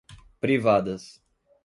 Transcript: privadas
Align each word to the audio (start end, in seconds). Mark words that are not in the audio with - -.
privadas 0.41 1.21